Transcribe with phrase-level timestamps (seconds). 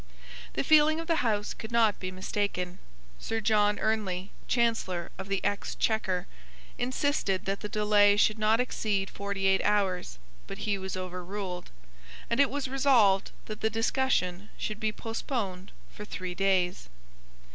[0.53, 2.79] The feeling of the House could not be mistaken.
[3.19, 6.25] Sir John Ernley, Chancellor of the Exchequer,
[6.79, 10.17] insisted that the delay should not exceed forty eight hours;
[10.47, 11.69] but he was overruled;
[12.31, 16.89] and it was resolved that the discussion should be postponed for three days.